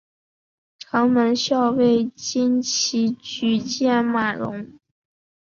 [0.79, 4.79] 城门校尉岑起举荐马融。